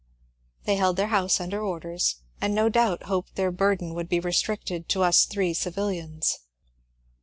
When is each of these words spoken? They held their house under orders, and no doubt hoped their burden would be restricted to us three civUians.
They 0.63 0.77
held 0.77 0.95
their 0.97 1.09
house 1.09 1.39
under 1.39 1.61
orders, 1.61 2.15
and 2.41 2.55
no 2.55 2.69
doubt 2.69 3.03
hoped 3.03 3.35
their 3.35 3.51
burden 3.51 3.93
would 3.93 4.09
be 4.09 4.19
restricted 4.19 4.89
to 4.89 5.03
us 5.03 5.25
three 5.25 5.53
civUians. 5.53 6.39